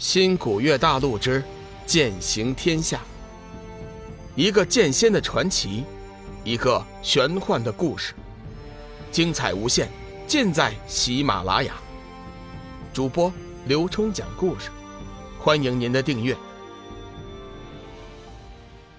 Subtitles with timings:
[0.00, 1.44] 新古月大陆之
[1.84, 3.02] 剑行天下，
[4.34, 5.84] 一个剑仙的传奇，
[6.42, 8.14] 一个玄幻的故事，
[9.12, 9.90] 精彩无限，
[10.26, 11.74] 尽在喜马拉雅。
[12.94, 13.30] 主播
[13.66, 14.70] 刘冲讲故事，
[15.38, 16.34] 欢迎您的订阅。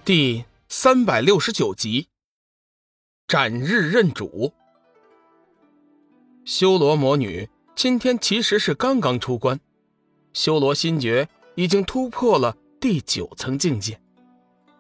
[0.05, 2.09] 第三百六十九集，
[3.27, 4.53] 斩日认主。
[6.45, 9.59] 修罗魔女今天其实是刚刚出关。
[10.33, 13.99] 修罗心诀已经突破了第九层境界，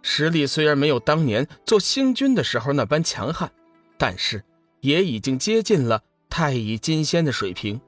[0.01, 3.51] 实力虽然没有当年做星君的时候那般强悍，
[3.97, 4.43] 但是
[4.79, 7.79] 也已经接近了太乙金仙的水平。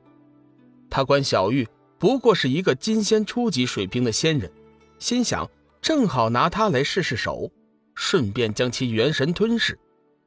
[0.90, 4.52] 他观小玉不过是一个金仙初级水平的仙人，
[5.00, 5.50] 心想
[5.82, 7.50] 正好拿他来试试手，
[7.96, 9.80] 顺便将其元神吞噬，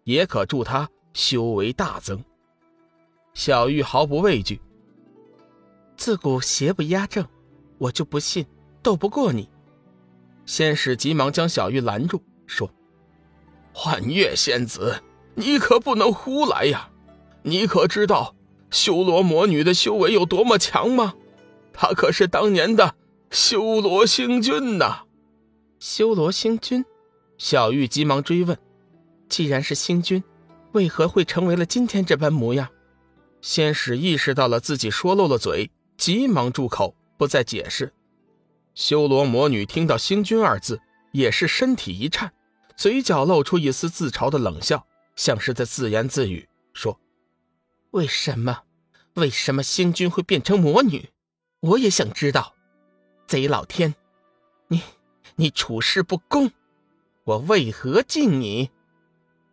[0.05, 2.25] 也可助他修为大增。
[3.35, 4.61] 小玉毫不畏惧。
[5.97, 7.27] 自古邪不压正，
[7.79, 8.47] 我就不信
[8.83, 9.49] 斗不过你。
[10.45, 12.71] 仙使急忙将小玉拦住，说
[13.73, 15.03] ：“幻月仙子，
[15.35, 16.91] 你可不能胡来呀！
[17.43, 18.37] 你可知道
[18.71, 21.15] 修罗魔女的修为有多么强吗？
[21.73, 22.95] 她可是当年的
[23.31, 25.05] 修罗星君呐！”
[25.81, 26.85] 修罗星君，
[27.39, 28.57] 小玉急忙追问
[29.29, 30.23] ：“既然是星君，
[30.73, 32.69] 为何会成为了今天这般模样？”
[33.43, 35.71] 仙使意识到了自己说漏了嘴。
[35.97, 37.93] 急忙住口，不再解释。
[38.75, 40.81] 修罗魔女听到“星君”二字，
[41.13, 42.33] 也是身体一颤，
[42.77, 47.01] 嘴角露出一丝自嘲的冷笑，像是在自言自语说
[47.93, 48.65] ：“为什么？
[49.15, 51.09] 为什么星君会变成魔女？
[51.61, 52.55] 我也想知道。
[53.27, 53.95] 贼老天，
[54.69, 54.83] 你
[55.37, 56.53] 你处事不公，
[57.25, 58.71] 我为何敬你？”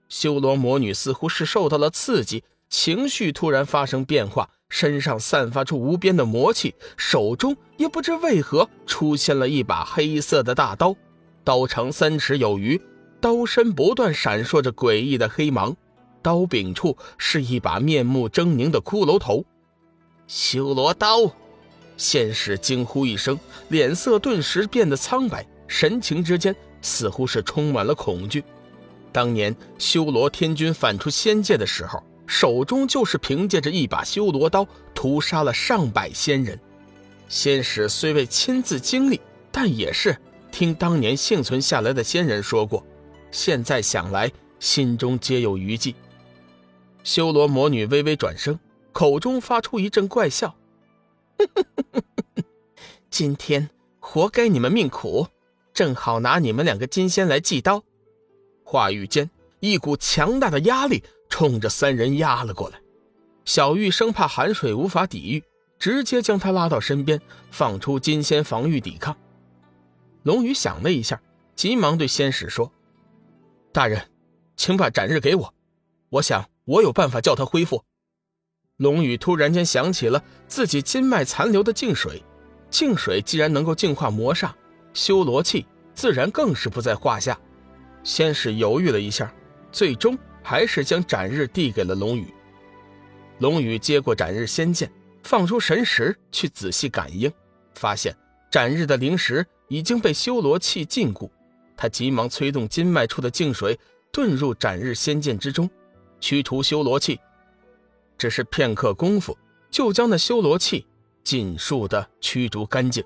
[0.09, 4.49] 修罗魔女似乎是受到了刺激，情绪突然发生变化。
[4.73, 10.95] 身上散发出无边的魔气，手中也不知为何出现了一把黑色的大刀，
[11.43, 12.81] 刀长三尺有余，
[13.21, 15.77] 刀身不断闪烁着诡异的黑芒，
[16.23, 19.45] 刀柄处是一把面目狰狞的骷髅头。
[20.25, 21.31] 修罗刀！
[21.95, 28.43] 仙使惊呼一声，脸色顿时变得苍白，神情之间似乎是充满了恐惧。
[29.11, 32.03] 当年修罗天君反出仙界的时候。
[32.25, 36.59] 手中就是凭借着一把修罗刀屠杀了上百仙人，
[37.27, 39.19] 仙使虽未亲自经历，
[39.51, 40.17] 但也是
[40.51, 42.85] 听当年幸存下来的仙人说过。
[43.31, 45.95] 现在想来，心中皆有余悸。
[47.03, 48.57] 修罗魔女微微转身，
[48.93, 50.55] 口中发出一阵怪笑
[53.11, 53.69] ：“今天
[53.99, 55.27] 活该你们命苦，
[55.73, 57.83] 正好拿你们两个金仙来祭刀。”
[58.63, 59.29] 话语间，
[59.59, 61.03] 一股强大的压力。
[61.33, 62.79] 冲着三人压了过来，
[63.43, 65.43] 小玉生怕寒水无法抵御，
[65.79, 69.17] 直接将他拉到身边，放出金仙防御抵抗。
[70.21, 71.19] 龙宇想了一下，
[71.55, 72.71] 急忙对仙使说
[73.73, 73.99] ：“大人，
[74.55, 75.51] 请把斩日给我，
[76.09, 77.83] 我想我有办法叫他恢复。”
[78.77, 82.21] 龙宇突然间想起了自己经脉残留的净水，
[82.69, 84.51] 净水既然能够净化魔煞，
[84.93, 87.35] 修罗气自然更是不在话下。
[88.03, 89.33] 仙使犹豫了一下，
[89.71, 90.15] 最终。
[90.43, 92.27] 还是将斩日递给了龙宇。
[93.39, 94.91] 龙宇接过斩日仙剑，
[95.23, 97.31] 放出神识去仔细感应，
[97.73, 98.15] 发现
[98.51, 101.29] 斩日的灵石已经被修罗气禁锢。
[101.75, 103.77] 他急忙催动筋脉处的净水
[104.11, 105.67] 遁入斩日仙剑之中，
[106.19, 107.19] 驱除修罗气。
[108.17, 109.35] 只是片刻功夫，
[109.71, 110.85] 就将那修罗气
[111.23, 113.03] 尽数的驱逐干净。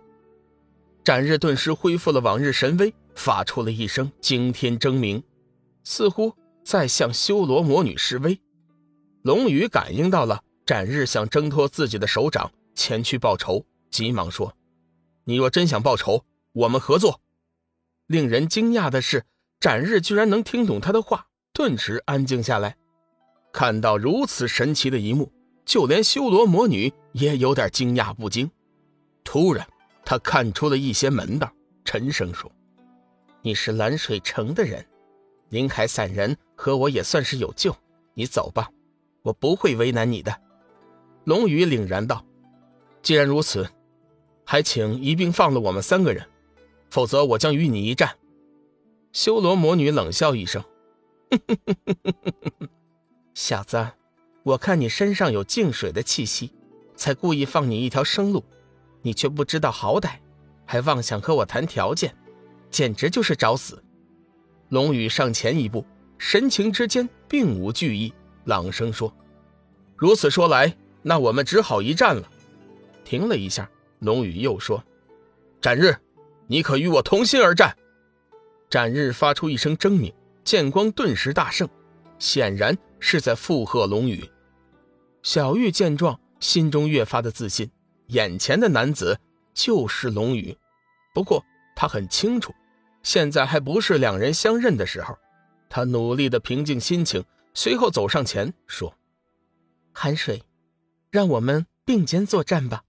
[1.03, 5.23] 斩日顿时恢复了往日神威，发出了一声惊天争鸣，
[5.85, 6.35] 似乎。
[6.67, 8.41] 在向修罗魔女示威，
[9.22, 14.53] 龙宇感应到了斩日想挣脱自己的手掌前去报仇，急忙说
[15.23, 17.22] ：“你若真想报仇，我们合作。”
[18.07, 19.23] 令人惊讶的是，
[19.61, 22.75] 斩日居然能听懂他的话，顿时安静下来。
[23.53, 25.31] 看到如此神奇的一幕，
[25.66, 28.51] 就连修罗魔女也有点惊讶不惊。
[29.23, 29.66] 突然，
[30.03, 31.49] 他看出了一些门道，
[31.85, 32.52] 沉声说
[33.41, 34.85] ：“你是蓝水城的人。”
[35.49, 37.76] 林海散人和我也算是有救，
[38.14, 38.70] 你走吧，
[39.22, 40.41] 我不会为难你的。
[41.23, 42.26] 龙宇凛然道
[43.02, 43.70] ：“既然如此，
[44.46, 46.26] 还请一并放了我们三个人，
[46.90, 48.17] 否则我将与你一战。”
[49.14, 50.64] 修罗魔女冷笑一声
[53.34, 53.88] ：“小子，
[54.43, 56.53] 我看你身上有净水的气息，
[56.96, 58.43] 才故意放你一条生路，
[59.02, 60.17] 你却不知道好歹，
[60.66, 62.16] 还妄想和我谈条件，
[62.70, 63.82] 简直就是找死！”
[64.69, 65.85] 龙宇上前一步，
[66.17, 68.14] 神情之间并无惧意，
[68.46, 69.14] 朗声说
[69.96, 72.29] ：“如此说来，那我们只好一战了。”
[73.05, 73.69] 停了一下，
[73.99, 74.84] 龙宇又说
[75.61, 75.96] ：“展日，
[76.47, 77.75] 你可与我同心而战！
[78.69, 81.69] 展日发出一声狰狞，剑光顿时大盛，
[82.19, 84.29] 显然是在附和龙宇。
[85.23, 87.72] 小玉见状，心中越发的自信，
[88.08, 89.17] 眼前的男子
[89.53, 90.53] 就是龙宇。
[91.14, 91.41] 不过
[91.75, 92.53] 他很清楚，
[93.07, 95.17] 现在还不是两人相认的时候。
[95.69, 97.23] 他努力的平静心情，
[97.53, 98.93] 随后走上前说
[99.93, 100.43] ：“寒水，
[101.09, 102.83] 让我们并肩作战吧。”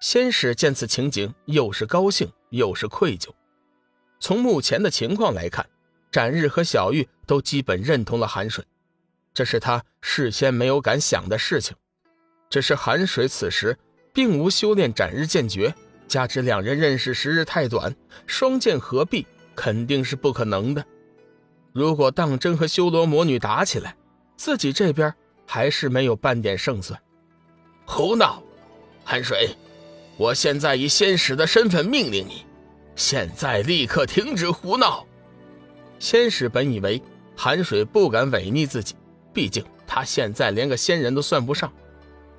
[0.00, 3.28] 仙使见此情景，又是高兴又是愧疚。
[4.18, 5.68] 从目前的情况来看，
[6.10, 8.64] 展日和小玉都基本认同了寒水，
[9.34, 11.76] 这是他事先没有敢想的事情。
[12.48, 13.76] 只是寒水此时
[14.14, 15.74] 并无修炼斩日剑诀，
[16.08, 17.94] 加之两人认识时日太短，
[18.26, 20.84] 双剑合璧肯定是不可能的。
[21.72, 23.94] 如果当真和修罗魔女打起来，
[24.36, 25.14] 自己这边
[25.46, 26.98] 还是没有半点胜算。
[27.84, 28.42] 胡闹，
[29.04, 29.50] 寒水！
[30.16, 32.44] 我现在以仙使的身份命令你，
[32.96, 35.06] 现在立刻停止胡闹！
[36.00, 37.00] 仙使本以为
[37.36, 38.96] 寒水不敢违逆自己，
[39.32, 41.72] 毕竟他现在连个仙人都算不上。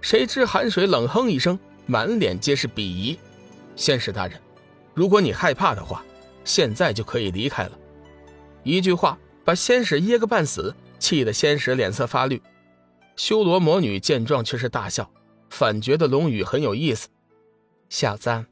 [0.02, 3.18] 谁知寒水冷哼一声，满脸皆是鄙夷。
[3.80, 4.38] 仙使大人，
[4.94, 6.04] 如果你害怕的话，
[6.44, 7.80] 现在就可以离开了。
[8.62, 12.42] 一句话把仙使噎个半死，气得仙使脸色发绿。
[13.16, 15.10] 修罗魔女见状却是大笑，
[15.50, 17.08] 反觉得龙宇很有意思。
[17.88, 18.46] 小子，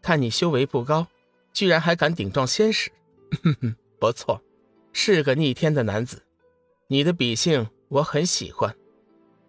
[0.00, 1.06] 看你修为不高，
[1.52, 2.90] 居然还敢顶撞仙使，
[3.44, 4.40] 哼哼，不错，
[4.94, 6.22] 是个逆天的男子。
[6.86, 8.74] 你的笔性我很喜欢，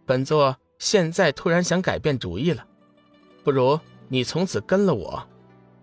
[0.06, 2.68] 本座现在突然想改变主意了，
[3.45, 3.80] 不如
[4.13, 5.25] 你从此跟了我，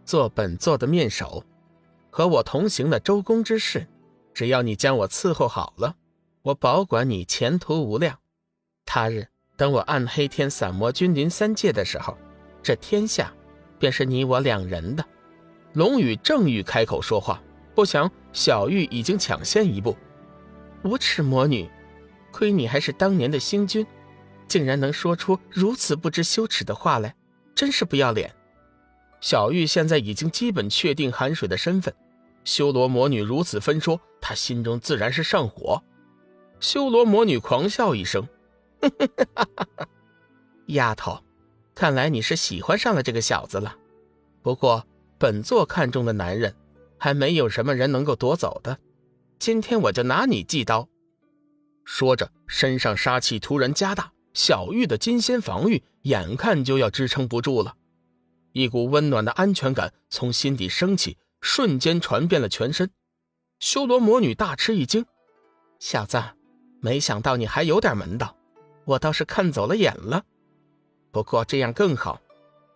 [0.05, 1.43] 做本座的面首，
[2.11, 3.89] 和我同行的周公之事，
[4.35, 5.97] 只要你将我伺候好了，
[6.43, 8.19] 我保管你前途无量。
[8.85, 9.27] 他日
[9.57, 12.19] 等我暗黑天散魔君临三界的时候，
[12.63, 13.33] 这天下。
[13.79, 15.05] 便是你我两人的。
[15.73, 17.41] 龙宇正欲开口说话，
[17.77, 19.97] 不想小玉已经抢先一步。
[20.83, 21.71] 无耻魔女，
[22.33, 23.87] 亏你还是当年的星君，
[24.49, 27.15] 竟然能说出如此不知羞耻的话来，
[27.59, 28.33] 真是不要脸。
[29.21, 31.93] 小玉现在已经基本确定韩水的身份，
[32.45, 35.83] 修罗魔女如此分说，她心中自然是上火。
[36.61, 38.29] 修罗魔女狂笑一声
[40.67, 41.21] ：“丫头。”
[41.75, 43.77] 看来你是喜欢上了这个小子了，
[44.41, 44.87] 不过
[45.19, 46.55] 本座看中的男人，
[46.97, 48.79] 还没有什么人能够夺走的。
[49.41, 50.89] 今天我就拿你祭刀。
[51.85, 57.75] 说着，身上杀气突然加大，小玉的金仙防御眼看就要支撑不住了。
[58.53, 62.91] 一股温暖的安全感从心底升起，瞬间传遍了全身。
[63.61, 65.05] 修罗魔女大吃一惊
[65.79, 66.23] ：“小子，
[66.81, 68.37] 没想到你还有点门道，
[68.85, 70.25] 我倒是看走了眼了。”
[71.11, 72.21] 不过这样更好，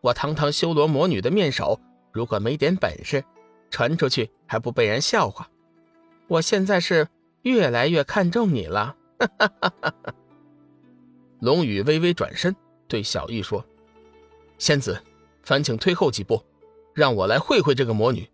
[0.01, 1.81] 我堂堂修罗魔女的面首，
[2.13, 3.25] 如果没点本事，
[3.71, 5.49] 传出去还不被人笑话。
[6.29, 7.09] 我现在是
[7.43, 8.97] 越来越看中你了。
[9.19, 9.95] 哈哈哈哈！
[11.43, 12.55] 龙宇微微转身
[12.87, 13.67] 对小玉说
[14.59, 15.03] ：“仙子，
[15.43, 16.41] 烦请退后几步，
[16.95, 18.31] 让我来会会这个魔女。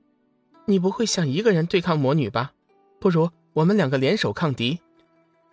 [0.66, 2.52] 你不会想一个人对抗魔女吧？
[3.00, 4.78] 不如我们两个联手抗敌。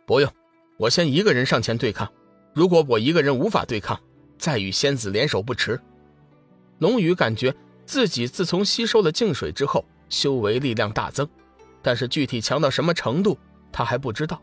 [0.06, 0.30] 不用，
[0.76, 2.12] 我先一个人上前对抗。
[2.54, 3.98] 如果我一个人无法对抗，
[4.38, 5.80] 再与仙子联手不迟。
[6.80, 7.56] 龙宇感觉
[7.86, 11.26] 自己自从吸收了净水之后，修为力量大增，
[11.82, 13.38] 但是具体强到什么程度，
[13.72, 14.42] 他还不知道。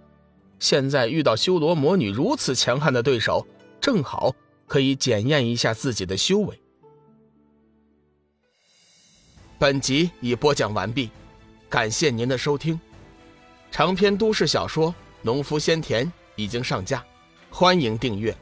[0.62, 3.45] 现在遇到修罗魔女如此强悍的对手，
[3.81, 4.33] 正好
[4.69, 6.57] 可以检验一下自己的修为。
[9.59, 11.11] 本集已播讲完毕，
[11.69, 12.81] 感谢您的收听。
[13.73, 14.90] 长篇都市小说
[15.21, 17.04] 《农夫先田》已经上架，
[17.50, 18.33] 欢迎订阅。